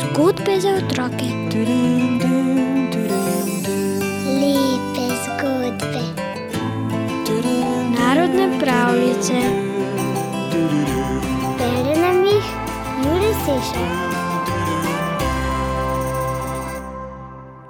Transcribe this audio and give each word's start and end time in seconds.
Zgodbe 0.00 0.60
za 0.60 0.68
otroke. 0.68 1.26
Lepe 4.40 5.06
zgodbe. 5.24 6.02
Narodne 7.98 8.58
pravljice. 8.60 9.32
Bere 11.58 12.00
nam 12.00 12.24
jih 12.24 12.44
Juri 13.04 13.34
Sešar. 13.44 14.06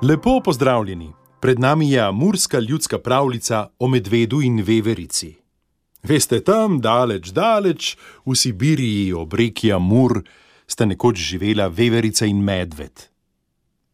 Lepo 0.02 0.40
pozdravljeni. 0.44 1.12
Pred 1.40 1.58
nami 1.58 1.90
je 1.90 2.00
amurska 2.00 2.58
ljudska 2.58 2.98
pravljica 2.98 3.68
o 3.78 3.88
medvedu 3.88 4.40
in 4.42 4.62
veverici. 4.66 5.45
Veste, 6.06 6.38
tam 6.40 6.78
daleč, 6.78 7.32
daleč 7.34 7.96
v 8.22 8.34
Sibiriji, 8.38 9.10
ob 9.18 9.32
reki 9.34 9.72
Amur, 9.74 10.20
sta 10.70 10.86
nekoč 10.86 11.18
živela 11.32 11.66
veverica 11.66 12.28
in 12.30 12.44
medved. 12.46 13.08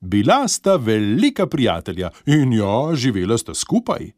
Bila 0.00 0.44
sta 0.48 0.76
velika 0.76 1.46
prijatelja 1.46 2.10
in 2.26 2.52
ja, 2.52 2.92
živela 2.92 3.38
sta 3.38 3.54
skupaj. 3.54 4.10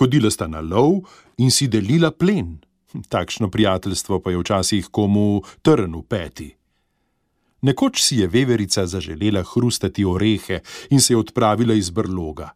Hodila 0.00 0.30
sta 0.32 0.48
na 0.48 0.64
lov 0.64 1.04
in 1.36 1.52
si 1.52 1.68
delila 1.68 2.08
plen. 2.10 2.56
Takšno 3.08 3.50
prijateljstvo 3.52 4.20
pa 4.24 4.32
je 4.32 4.40
včasih 4.40 4.88
komu 4.88 5.42
trn 5.60 5.92
v 5.92 6.04
peti. 6.08 6.50
Nekoč 7.68 8.00
si 8.00 8.22
je 8.22 8.32
veverica 8.32 8.86
zaželela 8.86 9.44
hrustati 9.44 10.04
orehe 10.04 10.62
in 10.88 11.00
se 11.00 11.12
je 11.12 11.20
odpravila 11.20 11.74
iz 11.74 11.90
brloga. 11.90 12.54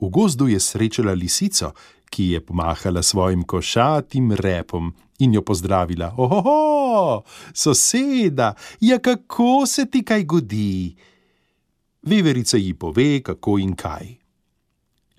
V 0.00 0.08
gozdu 0.08 0.48
je 0.48 0.60
srečala 0.60 1.12
lisico, 1.12 1.74
ki 2.10 2.24
je 2.30 2.40
pomahala 2.46 3.02
svojim 3.02 3.42
košatim 3.42 4.32
repom 4.32 4.92
in 5.18 5.34
jo 5.34 5.42
pozdravila: 5.42 6.14
Oho, 6.16 7.22
soseda, 7.52 8.54
ja 8.80 8.98
kako 8.98 9.66
se 9.66 9.86
ti 9.86 10.02
kaj 10.04 10.24
godi? 10.24 10.96
Veverica 12.02 12.56
ji 12.56 12.74
pove, 12.74 13.22
kako 13.22 13.58
in 13.58 13.76
kaj. 13.76 14.16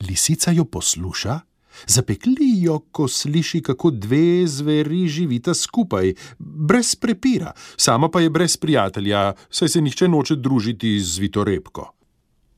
Lisica 0.01 0.51
jo 0.51 0.65
posluša, 0.65 1.39
zapekli 1.87 2.61
jo, 2.61 2.79
ko 2.91 3.07
sliši, 3.07 3.61
kako 3.61 3.91
dve 3.91 4.47
zveri 4.47 5.07
živita 5.07 5.53
skupaj, 5.53 6.13
brez 6.39 6.95
prepira, 6.95 7.53
sama 7.77 8.09
pa 8.09 8.21
je 8.21 8.29
brez 8.29 8.57
prijatelja, 8.57 9.33
saj 9.49 9.69
se 9.69 9.81
nihče 9.81 10.07
noče 10.07 10.35
družiti 10.35 10.99
z 10.99 11.19
vitorepko. 11.19 12.00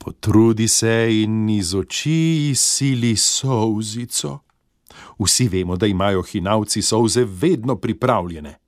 Potrudi 0.03 0.67
se 0.67 1.21
in 1.23 1.49
iz 1.49 1.73
oči 1.73 2.53
sili 2.55 3.15
solzico. 3.15 4.39
Vsi 5.19 5.47
vemo, 5.47 5.75
da 5.75 5.87
imajo 5.87 6.21
hinavci 6.21 6.81
solze 6.81 7.23
vedno 7.23 7.75
pripravljene. 7.75 8.59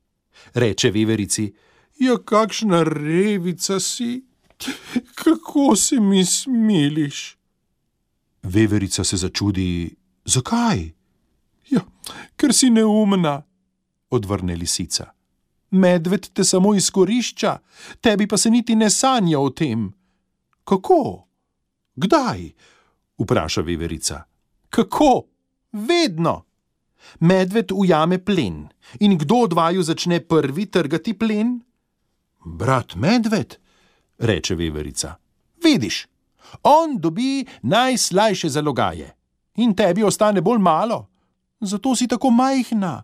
Reče 0.54 0.92
veverici: 0.92 1.54
Ja, 2.00 2.18
kakšna 2.26 2.84
revica 2.84 3.80
si, 3.80 4.24
kako 5.24 5.76
se 5.76 6.00
mi 6.00 6.26
smiliš. 6.26 7.38
Veverica 8.44 9.04
se 9.04 9.18
začudi: 9.18 9.96
Zakaj? 10.26 10.92
Ja, 11.70 11.82
ker 12.36 12.54
si 12.54 12.70
neumna, 12.70 13.42
odvrne 14.10 14.56
lisica. 14.56 15.12
Medved 15.72 16.30
te 16.34 16.44
samo 16.44 16.76
izkorišča, 16.76 17.58
tebi 18.02 18.28
pa 18.28 18.38
se 18.38 18.50
niti 18.50 18.76
ne 18.76 18.90
sanja 18.90 19.40
o 19.40 19.50
tem. 19.50 19.92
Kako? 20.64 21.25
Kdaj? 21.96 22.52
vpraša 23.18 23.62
veverica. 23.62 24.24
Kako? 24.70 25.24
Vedno. 25.72 26.44
Medved 27.20 27.72
ujame 27.72 28.26
plen 28.26 28.68
in 29.00 29.18
kdo 29.18 29.36
od 29.36 29.54
vaju 29.54 29.84
začne 29.84 30.20
prvi 30.20 30.66
trgati 30.66 31.14
plen? 31.14 31.60
Brat 32.46 32.96
medved, 32.96 33.56
reče 34.18 34.56
veverica. 34.56 35.16
Vidiš, 35.64 36.08
on 36.64 36.98
dobi 36.98 37.46
najslajše 37.62 38.50
zalogaje 38.50 39.16
in 39.56 39.76
tebi 39.76 40.04
ostane 40.04 40.42
bolj 40.42 40.60
malo, 40.60 41.08
zato 41.60 41.96
si 41.96 42.08
tako 42.08 42.30
majhna. 42.30 43.04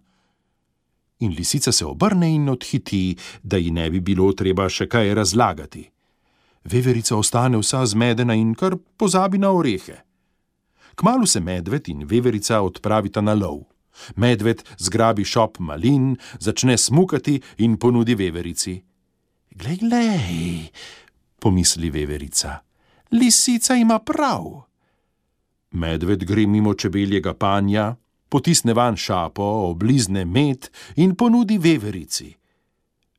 In 1.19 1.35
lisica 1.37 1.71
se 1.71 1.85
obrne 1.85 2.35
in 2.35 2.49
odhiti, 2.49 3.17
da 3.43 3.57
ji 3.57 3.71
ne 3.71 3.89
bi 3.89 3.99
bilo 3.99 4.33
treba 4.33 4.69
še 4.69 4.87
kaj 4.89 5.13
razlagati. 5.13 5.90
Veverica 6.63 7.15
ostane 7.15 7.57
vsa 7.57 7.85
zmedena 7.85 8.33
in 8.33 8.53
kar 8.55 8.77
pozabi 8.97 9.37
na 9.37 9.51
orehe. 9.51 10.03
Kmalu 10.95 11.25
se 11.25 11.39
medved 11.39 11.87
in 11.89 12.05
veverica 12.05 12.61
odpravita 12.61 13.21
na 13.21 13.33
lov. 13.33 13.63
Medved 14.15 14.63
zgrabi 14.77 15.25
šop 15.25 15.59
malin, 15.59 16.15
začne 16.39 16.77
smukati 16.77 17.41
in 17.57 17.77
ponudi 17.77 18.15
veverici. 18.15 18.81
Glej, 19.51 19.77
glej, 19.77 20.69
pomisli 21.39 21.89
veverica, 21.89 22.59
lisica 23.11 23.75
ima 23.75 23.99
prav. 23.99 24.45
Medved 25.71 26.23
gre 26.23 26.45
mimo 26.47 26.73
čebeljega 26.73 27.33
panja, 27.33 27.95
potisne 28.29 28.73
van 28.73 28.95
šapo, 28.95 29.43
oblizne 29.43 30.25
med 30.25 30.69
in 30.95 31.15
ponudi 31.15 31.57
veverici. 31.57 32.31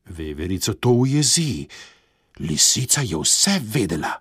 Veverica 0.05 0.73
to 0.73 0.89
ujezi, 0.89 1.67
lisica 2.39 3.01
je 3.01 3.17
vse 3.17 3.59
vedela. 3.63 4.13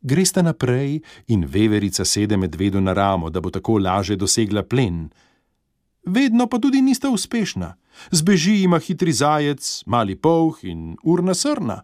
Gresta 0.00 0.42
naprej 0.42 1.00
in 1.26 1.46
veverica 1.48 2.04
sede 2.04 2.36
medvedu 2.36 2.80
na 2.80 2.92
ramo, 2.92 3.30
da 3.30 3.40
bo 3.40 3.50
tako 3.50 3.78
laže 3.78 4.16
dosegla 4.16 4.62
plen. 4.62 5.08
Vedno 6.04 6.46
pa 6.46 6.58
tudi 6.58 6.82
nista 6.82 7.10
uspešna. 7.10 7.74
Zbeži 8.10 8.62
ima 8.62 8.78
hitri 8.78 9.12
zajec, 9.12 9.82
mali 9.86 10.16
polh 10.16 10.64
in 10.64 10.96
urna 11.02 11.34
srna. 11.34 11.82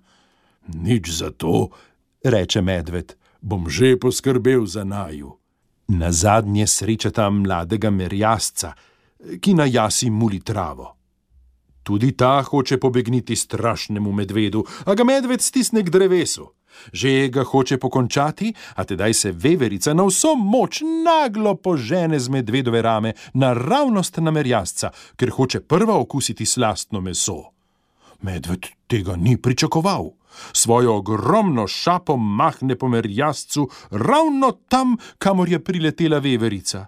Nič 0.69 1.11
za 1.11 1.31
to, 1.31 1.69
reče 2.25 2.61
medved, 2.61 3.17
bom 3.41 3.69
že 3.71 3.97
poskrbel 3.97 4.67
za 4.67 4.85
naju. 4.85 5.37
Na 5.89 6.13
zadnje 6.13 6.67
srečata 6.67 7.31
mladega 7.31 7.91
merjasca, 7.91 8.75
ki 9.41 9.55
na 9.55 9.65
jasi 9.65 10.11
muli 10.11 10.41
travo. 10.41 11.00
Tudi 11.83 12.13
ta 12.13 12.43
hoče 12.43 12.79
pobegniti 12.79 13.37
strašnemu 13.37 14.13
medvedu, 14.13 14.65
a 14.85 14.95
ga 14.95 15.05
medved 15.05 15.43
stisne 15.43 15.83
k 15.83 15.91
drevesu. 15.91 16.51
Že 16.93 17.29
ga 17.29 17.45
hoče 17.45 17.79
pokončati, 17.79 18.53
a 18.75 18.85
tedaj 18.85 19.15
se 19.15 19.33
veverica 19.33 19.95
na 19.95 20.07
vso 20.07 20.35
moč 20.35 20.81
naglo 21.05 21.55
požene 21.55 22.21
z 22.21 22.29
medvedove 22.29 22.83
rame 22.83 23.13
naravnost 23.35 24.21
na 24.23 24.31
merjasca, 24.31 24.93
ker 25.17 25.31
hoče 25.31 25.61
prva 25.61 25.99
okusiti 25.99 26.47
slastno 26.47 27.01
meso. 27.01 27.51
Medved 28.23 28.67
tega 28.87 29.17
ni 29.17 29.37
pričakoval. 29.37 30.11
Svojo 30.53 30.97
ogromno 30.97 31.67
šapo 31.67 32.17
mahne 32.17 32.77
po 32.79 32.89
merjascu 32.89 33.69
ravno 33.91 34.53
tam, 34.69 34.97
kamor 35.19 35.49
je 35.49 35.65
priletela 35.65 36.19
veverica. 36.19 36.87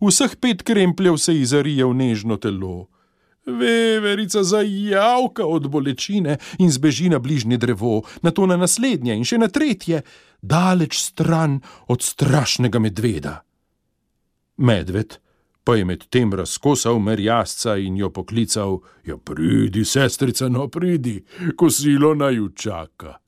Vseh 0.00 0.36
pet 0.40 0.62
krempljev 0.62 1.16
se 1.16 1.34
ji 1.34 1.44
zarije 1.44 1.84
v 1.84 1.94
nežno 1.94 2.36
telo. 2.36 2.93
Veverica 3.46 4.42
zajavka 4.42 5.46
od 5.46 5.68
bolečine 5.68 6.38
in 6.58 6.70
zbeži 6.70 7.08
na 7.08 7.18
bližnje 7.18 7.56
drevo, 7.56 8.02
na 8.22 8.30
to 8.30 8.46
na 8.46 8.56
naslednje 8.56 9.16
in 9.16 9.24
še 9.24 9.38
na 9.38 9.48
tretje, 9.48 10.02
daleč 10.42 10.96
stran 11.00 11.60
od 11.88 12.02
strašnega 12.02 12.78
medveda. 12.78 13.42
Medved 14.56 15.18
pa 15.64 15.76
je 15.76 15.84
med 15.84 16.06
tem 16.08 16.32
razkosal 16.32 16.98
merjasca 17.00 17.76
in 17.76 17.96
jo 17.96 18.10
poklical: 18.10 18.80
Ja, 19.04 19.16
pridi, 19.16 19.84
sestrica, 19.84 20.48
no 20.48 20.68
pridi, 20.68 21.24
kosilo 21.56 22.14
naju 22.14 22.48
čaka. 22.48 23.18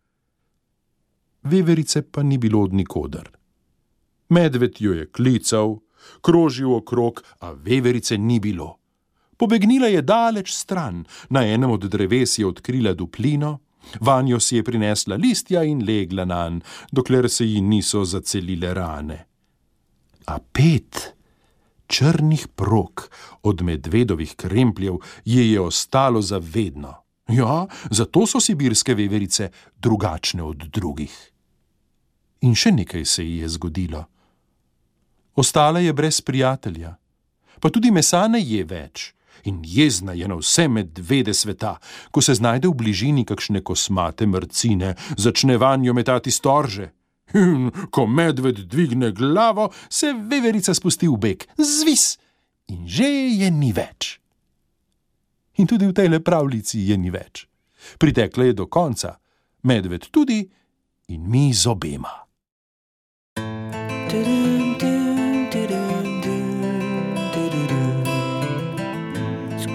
Veverice 1.43 2.03
pa 2.03 2.23
ni 2.23 2.39
bilo 2.39 2.63
od 2.63 2.75
nikoder. 2.75 3.31
Medved 4.29 4.81
jo 4.81 4.93
je 4.93 5.07
klical, 5.07 5.79
krožil 6.21 6.75
okrog, 6.75 7.23
a 7.41 7.53
veverice 7.53 8.19
ni 8.19 8.41
bilo. 8.41 8.79
Pobegnila 9.37 9.87
je 9.87 10.03
daleč 10.03 10.53
stran, 10.53 11.05
na 11.29 11.45
enem 11.45 11.71
od 11.71 11.85
dreves 11.85 12.39
je 12.39 12.47
odkrila 12.47 12.95
duplino, 12.95 13.59
vanjo 14.01 14.41
si 14.41 14.57
je 14.57 14.65
prinesla 14.65 15.17
listja 15.17 15.63
in 15.63 15.85
legla 15.85 16.25
na 16.25 16.49
nj, 16.49 16.61
dokler 16.93 17.31
se 17.31 17.47
ji 17.47 17.61
niso 17.61 18.05
zacelile 18.05 18.75
rane. 18.75 19.27
A 20.27 20.39
pet 20.39 21.15
črnih 21.87 22.49
prog 22.49 23.09
od 23.43 23.63
medvedovih 23.63 24.35
krempljev 24.37 24.95
ji 25.25 25.53
je 25.53 25.61
ostalo 25.61 26.23
za 26.23 26.39
vedno. 26.39 26.95
Ja, 27.29 27.67
zato 27.91 28.27
so 28.27 28.41
sibirske 28.41 28.95
veverice 28.95 29.51
drugačne 29.79 30.43
od 30.43 30.57
drugih. 30.57 31.15
In 32.41 32.55
še 32.55 32.71
nekaj 32.73 33.05
se 33.05 33.25
ji 33.27 33.39
je 33.39 33.49
zgodilo. 33.49 34.05
Ostala 35.35 35.81
je 35.81 35.93
brez 35.93 36.21
prijatelja, 36.21 36.95
pa 37.61 37.71
tudi 37.71 37.91
mesa 37.91 38.29
ne 38.29 38.41
je 38.41 38.65
več 38.65 39.16
in 39.45 39.63
jezna 39.65 40.13
je 40.13 40.29
na 40.29 40.35
vse 40.35 40.69
medvede 40.69 41.35
sveta, 41.35 41.77
ko 42.11 42.23
se 42.23 42.35
znajde 42.35 42.69
v 42.69 42.75
bližini 42.75 43.25
kakšne 43.25 43.61
kosmate 43.61 44.27
mrcine, 44.27 44.95
začne 45.17 45.57
vanjo 45.57 45.95
metati 45.95 46.31
storže. 46.31 46.93
In 47.35 47.71
ko 47.91 48.07
medved 48.07 48.59
dvigne 48.71 49.11
glavo, 49.13 49.73
se 49.91 50.13
veverica 50.15 50.75
spusti 50.75 51.09
v 51.09 51.19
beg, 51.19 51.49
zvis 51.59 52.19
in 52.71 52.87
že 52.87 53.09
je 53.35 53.51
ni 53.51 53.73
več. 53.73 54.19
In 55.59 55.67
tudi 55.67 55.87
v 55.87 55.95
tej 55.97 56.21
pravljici 56.21 56.87
je 56.87 56.97
ni 56.97 57.11
več. 57.11 57.47
Pritekla 57.99 58.51
je 58.51 58.53
do 58.53 58.67
konca, 58.67 59.17
medved 59.63 60.11
tudi 60.11 60.43
in 61.09 61.31
mi 61.31 61.53
z 61.55 61.67
obema. 61.67 62.27